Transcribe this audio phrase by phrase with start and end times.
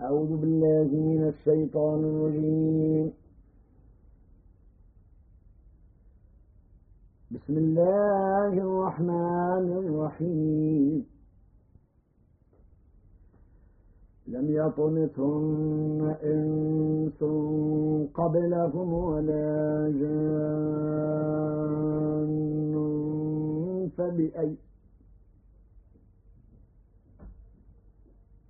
[0.00, 3.12] أعوذ بالله من الشيطان الرجيم.
[7.30, 11.06] بسم الله الرحمن الرحيم.
[14.26, 17.20] لم يطمثن إنس
[18.14, 20.94] قبلهم ولا جان.
[23.98, 24.56] فبأي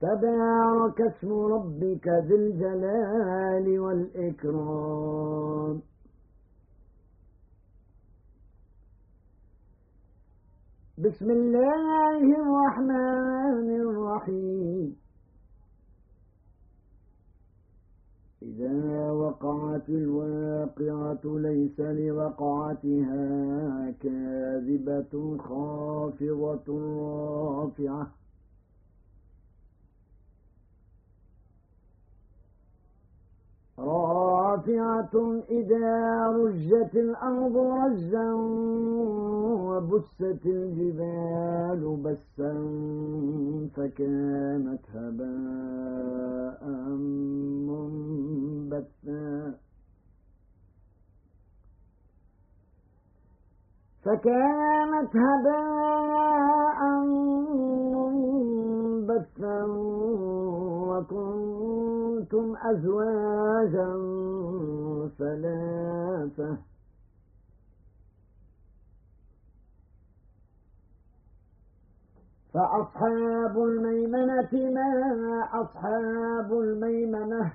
[0.00, 5.82] تبارك اسم ربك ذي الجلال والإكرام.
[10.98, 14.96] بسم الله الرحمن الرحيم.
[18.42, 23.24] إذا وقعت الواقعة ليس لوقعتها
[24.02, 26.68] كاذبة خافضة
[27.58, 28.06] رافعة.
[34.68, 38.32] إذا رجت الأرض رجا
[39.68, 42.52] وبست الجبال بسا
[43.76, 46.62] فكانت هباء
[47.68, 49.54] منبثا
[54.04, 56.80] فكانت هباء
[57.94, 59.60] منبثا
[62.36, 63.88] وكنتم أزواجا
[65.18, 66.56] ثلاثة
[72.54, 77.52] فأصحاب الميمنة ما أصحاب الميمنة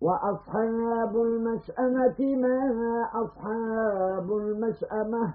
[0.00, 5.34] وأصحاب المشأمة ما أصحاب المشأمة.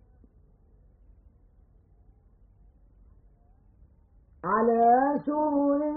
[4.43, 5.91] على سرر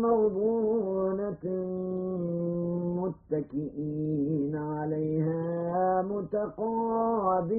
[0.00, 1.44] موضونة
[3.00, 7.50] متكئين عليها متقابلين.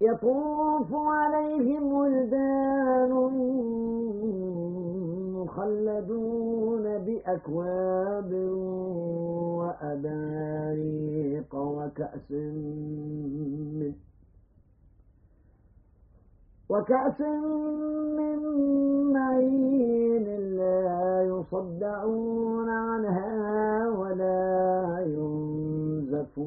[0.00, 3.12] يطوف عليهم ولدان
[5.60, 8.32] مخلدون بأكواب
[9.60, 13.92] وأباريق وكأس من
[16.68, 17.20] وكأس
[18.18, 18.38] من
[19.12, 20.24] معين
[20.56, 26.40] لا يصدعون عنها ولا ينزفون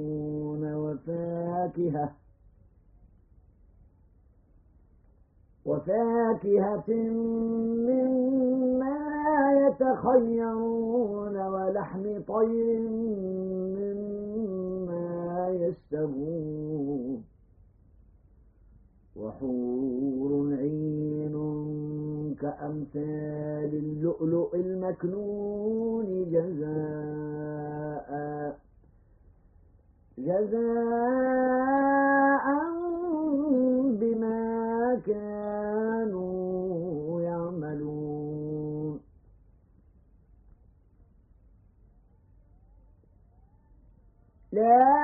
[0.73, 2.11] وفاكهة
[5.65, 6.89] وفاكهة
[7.87, 9.02] مما
[9.67, 12.79] يتخيرون ولحم طير
[13.77, 17.23] مما يشتهون
[19.15, 21.35] وحور عين
[22.41, 28.09] كأمثال اللؤلؤ المكنون جزاء
[30.17, 31.63] جزاء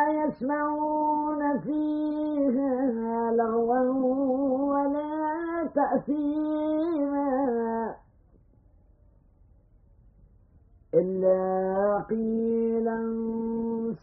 [0.10, 3.80] يسمعون فيها لغوا
[4.72, 7.30] ولا تأثيما
[10.94, 13.00] إلا قيلا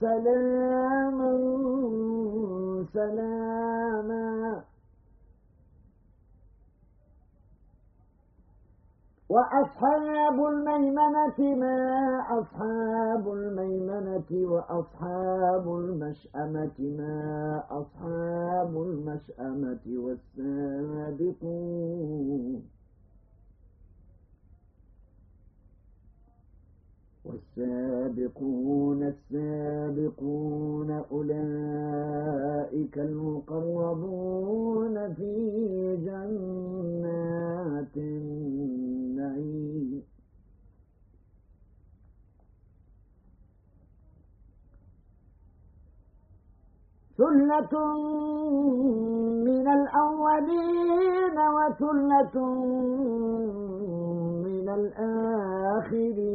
[0.00, 1.32] سلاما
[2.94, 3.56] سلاما.
[9.36, 11.76] وأصحاب الميمنة ما
[12.40, 19.84] أصحاب الميمنة وأصحاب المشأمة ما أصحاب المشأمة
[21.26, 22.62] والسابقون.
[27.24, 37.96] والسابقون السابقون أولئك المقربون في جنات
[39.36, 40.02] النعيم
[47.18, 47.74] ثلة
[49.44, 52.36] من الأولين وثلة
[54.44, 56.26] من الآخرين.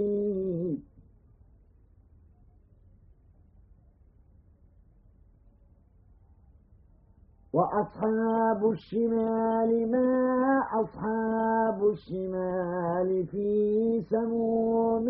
[7.54, 15.08] وأصحاب الشمال ما أصحاب الشمال في سموم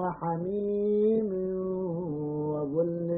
[0.00, 1.30] وحميم
[2.52, 3.08] وظل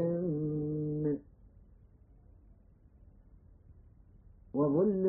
[4.55, 5.05] وظل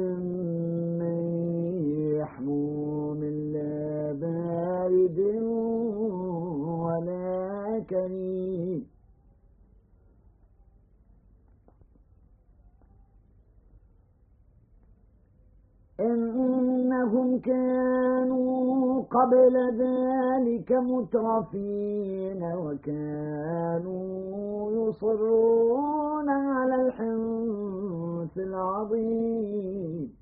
[15.99, 24.11] إنهم كانوا قبل ذلك مترفين وكانوا
[24.71, 30.21] يصرون على الحنث العظيم.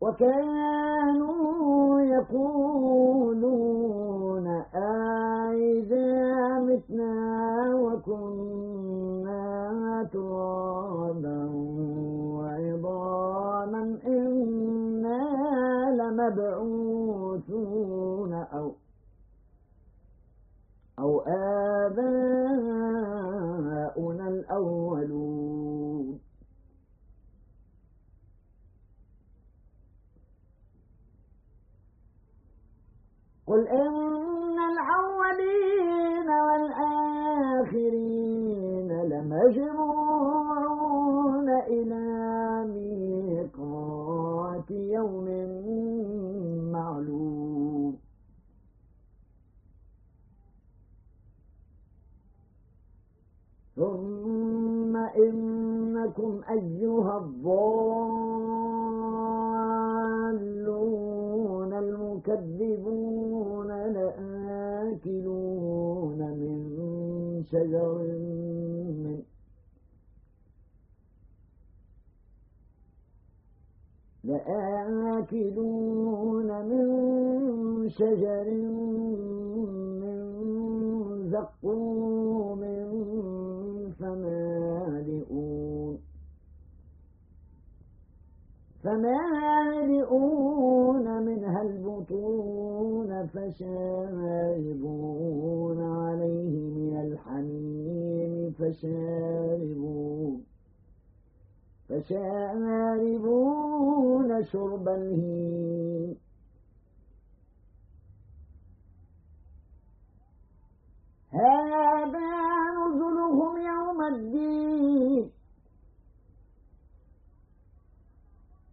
[0.00, 3.66] وكانوا يقولون
[4.74, 7.35] أئذا متنا
[16.28, 18.74] لمبعوثون أو
[20.98, 21.65] أو آباؤنا
[56.50, 58.26] أيها الضالون
[61.72, 65.38] المكذبون لآكلون
[66.18, 66.56] من
[67.50, 67.98] شجر
[69.02, 69.22] من
[75.16, 76.86] لآكلون من
[77.88, 78.46] شجر
[80.00, 80.18] من
[81.30, 82.60] زقوم
[83.98, 84.35] فمالئون
[89.86, 94.98] فمالئون منها البطون فشاربون
[95.82, 100.40] عليه من الحميم فشاربون
[101.88, 103.22] فشاربون
[104.42, 106.16] شرب الهيم.
[111.30, 112.30] هذا
[112.78, 115.35] نزلهم يوم الدين.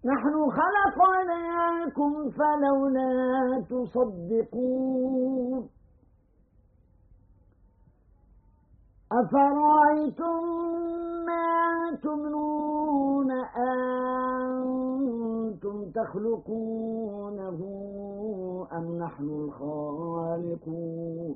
[0.06, 5.70] نحن خلقناكم فلولا تصدقون.
[9.12, 10.42] أفرأيتم
[11.26, 13.32] ما تمنون
[14.52, 17.60] أنتم تخلقونه
[18.74, 21.36] أم نحن الخالقون؟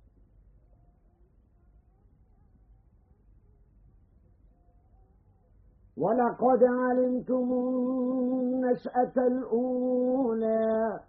[6.01, 10.99] ولقد علمتم النشأة الأولى.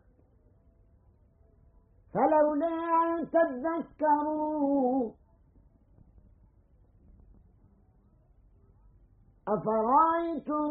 [2.14, 5.10] فلولا أن تذكروا
[9.48, 10.70] أفرأيتم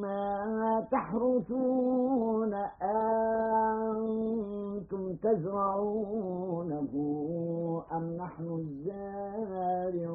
[0.00, 2.54] ما تحرثون؟
[3.82, 6.92] أنتم تزرعونه
[7.92, 10.06] أم نحن الزارعون؟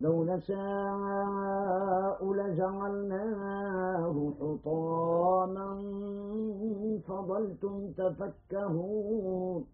[0.00, 0.58] لو نشاء
[2.32, 5.68] لجعلناه حطاما
[7.08, 9.64] فظلتم تفكهون.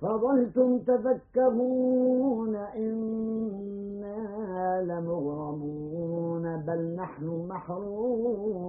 [0.00, 4.18] فظلتم تفكهون إنا
[4.82, 8.68] لمغرمون بل نحن محرومون.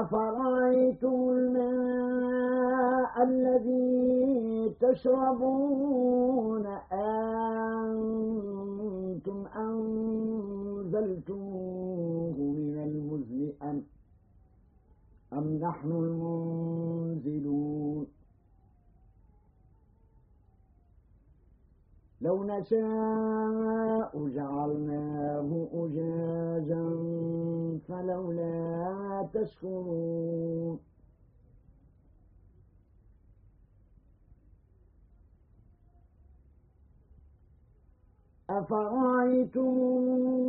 [0.00, 6.66] أفرأيتم الماء الذي تشربون؟
[7.72, 8.26] أنتم
[10.76, 13.82] أنزلتموه من المزن أم,
[15.32, 17.56] أم نحن المنزلون؟
[22.20, 26.84] لو نشاء جعلناه أجاجا
[27.88, 30.80] فلولا تشكرون.
[38.50, 39.74] أفرأيتم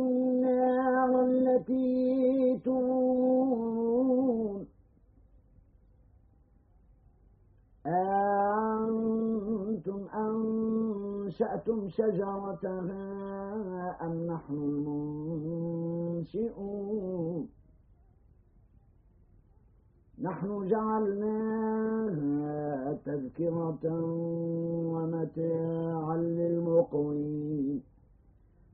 [0.08, 3.88] النار التي ترون
[7.86, 9.28] أنتم
[10.14, 13.02] أنشأتم شجرتها
[14.02, 14.54] أم نحن
[16.18, 17.48] المنشئون
[20.22, 22.28] نحن جعلناها
[23.06, 23.84] تذكرة
[24.92, 27.82] ومتاعا للمقوين.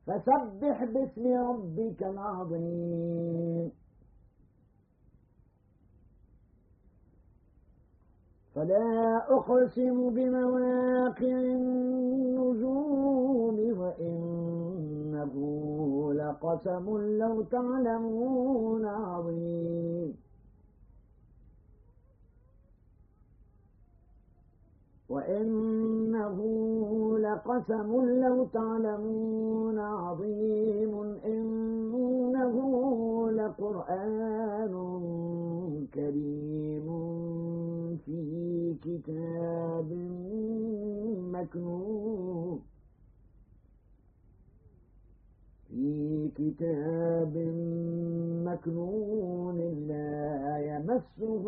[0.06, 3.70] فسبح باسم ربك العظيم.
[8.54, 12.76] فلا أقسم بمواقع النجوم
[13.78, 15.34] وإنه
[16.24, 16.86] لقسم
[17.18, 20.16] لو تعلمون عظيم.
[25.08, 26.38] وإنه
[27.18, 27.90] لقسم
[28.24, 30.94] لو تعلمون عظيم.
[31.24, 32.54] إنه
[33.30, 34.74] لقرآن
[35.94, 36.86] كريم
[38.04, 38.20] في
[38.84, 39.90] كتاب
[41.32, 42.73] مكنون.
[45.74, 47.34] في كتاب
[48.46, 51.44] مكنون لا يمسه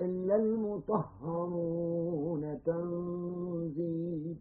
[0.00, 4.36] إلا المطهرون تنزيل.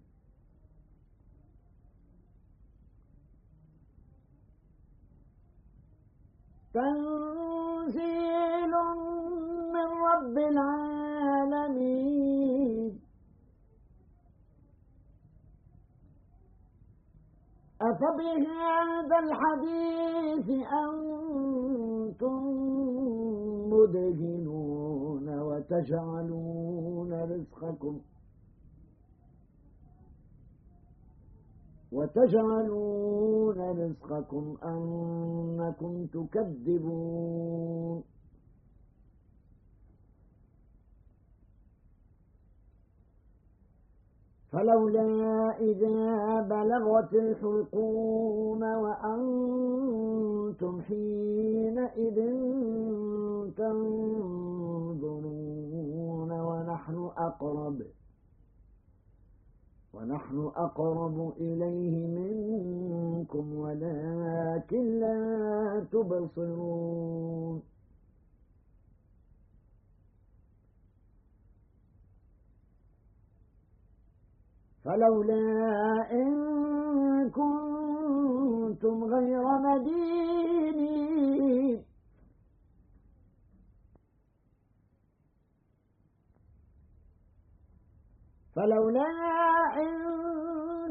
[6.73, 8.73] تنزيل
[9.73, 12.42] من رب العالمين.
[17.93, 20.47] أفبهذا الحديث
[20.83, 22.41] أنتم
[23.73, 27.95] مدهنون وتجعلون رزقكم
[31.91, 38.03] وتجعلون رزقكم أنكم تكذبون
[44.53, 45.07] فلولا
[45.59, 50.01] إذا بلغت الحلقوم وأنتم
[50.81, 52.17] حينئذ
[53.57, 54.31] تنظرون
[56.31, 57.81] ونحن أقرب
[59.93, 67.72] ونحن أقرب إليه منكم ولكن لا تبصرون.
[74.83, 76.29] فلولا إن
[77.29, 81.13] كنتم غير مدينين.
[88.55, 89.09] فلولا
[89.83, 89.93] إن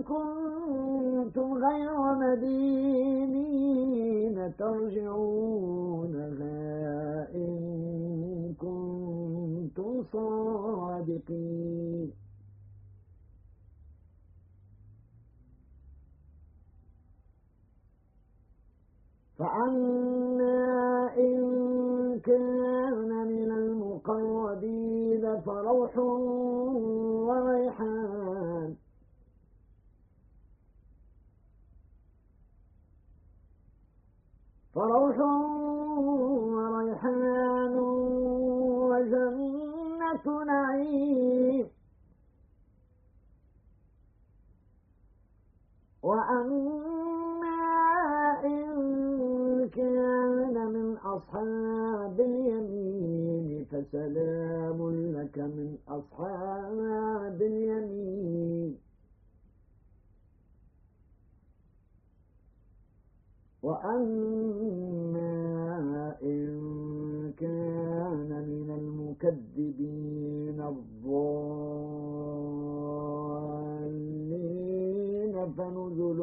[0.02, 6.58] كنتم غير مدينين ترجعونها
[7.34, 7.52] إن
[8.60, 12.08] كنتم صادقين.
[19.42, 25.98] فأما إن كان من المقربين فروح
[27.28, 28.76] وريحان.
[34.74, 35.16] فروح
[69.32, 70.60] المكذبين
[74.12, 76.20] الضالين فنزل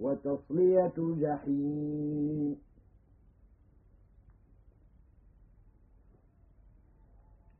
[0.00, 2.56] وتصلية جحيم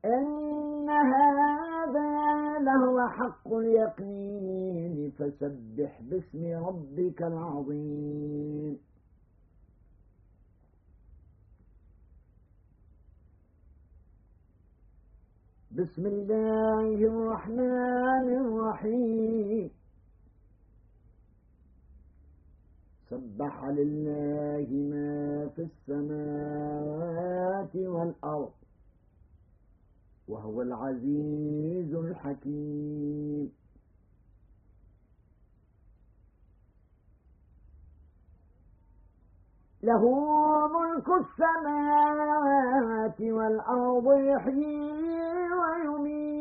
[0.04, 8.78] إن هذا لهو حق اليقين فسبح باسم ربك العظيم.
[15.70, 19.79] بسم الله الرحمن الرحيم.
[23.10, 28.52] سبح لله ما في السماوات والأرض
[30.28, 33.52] وهو العزيز الحكيم.
[39.82, 40.04] له
[40.68, 46.39] ملك السماوات والأرض يحيي ويميت.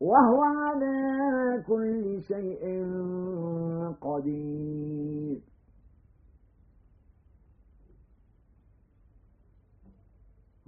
[0.00, 2.62] وهو على كل شيء
[4.00, 5.40] قدير.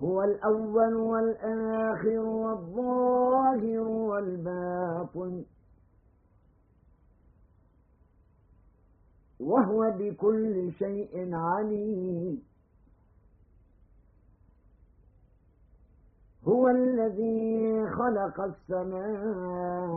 [0.00, 5.44] هو الأول والآخر والظاهر والباطن.
[9.40, 12.51] وهو بكل شيء عليم.
[16.48, 19.92] هو الذي خلق السماوات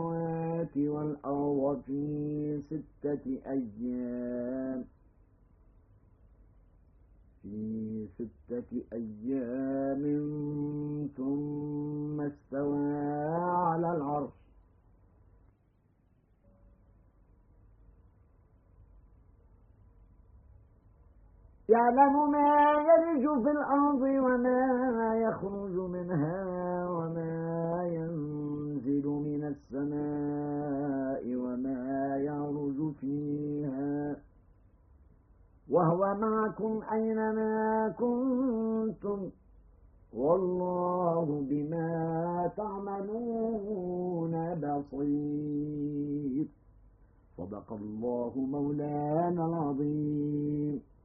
[0.76, 4.84] والأرض في ستة أيام.
[7.42, 10.02] في ستة أيام
[11.16, 12.96] ثم استوى
[13.42, 14.45] على العرش.
[21.68, 34.16] يعلم ما يلج في الأرض وما يخرج منها وما ينزل من السماء وما يعرج فيها.
[35.70, 39.30] وهو معكم أينما كنتم.
[40.14, 46.46] والله بما تعملون بصير.
[47.36, 50.86] صدق الله مولانا العظيم.